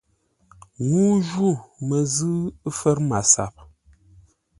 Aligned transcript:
Ŋuu 0.89 1.15
ju 1.29 1.49
məzʉ̂ 1.87 2.33
fə̌r 2.77 2.97
MASAP. 3.09 3.53